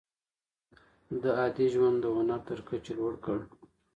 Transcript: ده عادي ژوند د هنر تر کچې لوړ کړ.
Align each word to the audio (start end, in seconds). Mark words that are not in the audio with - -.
ده 1.21 1.29
عادي 1.39 1.67
ژوند 1.73 1.97
د 2.01 2.05
هنر 2.17 2.39
تر 2.49 2.59
کچې 2.67 2.93
لوړ 2.97 3.13
کړ. 3.25 3.39